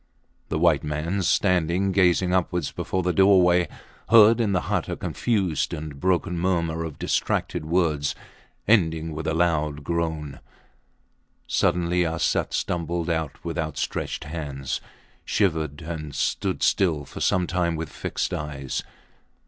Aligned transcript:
The 0.49 0.57
white 0.57 0.83
man, 0.83 1.21
standing 1.21 1.91
gazing 1.91 2.33
upwards 2.33 2.71
before 2.71 3.03
the 3.03 3.13
doorway, 3.13 3.67
heard 4.09 4.41
in 4.41 4.51
the 4.51 4.61
hut 4.61 4.89
a 4.89 4.95
confused 4.95 5.75
and 5.75 5.99
broken 5.99 6.39
murmur 6.39 6.83
of 6.83 6.97
distracted 6.97 7.65
words 7.65 8.15
ending 8.67 9.11
with 9.13 9.27
a 9.27 9.35
loud 9.35 9.83
groan. 9.83 10.39
Suddenly 11.45 12.03
Arsat 12.03 12.51
stumbled 12.51 13.11
out 13.11 13.45
with 13.45 13.59
outstretched 13.59 14.23
hands, 14.23 14.81
shivered, 15.23 15.83
and 15.83 16.15
stood 16.15 16.63
still 16.63 17.05
for 17.05 17.21
some 17.21 17.45
time 17.45 17.75
with 17.75 17.89
fixed 17.91 18.33
eyes. 18.33 18.81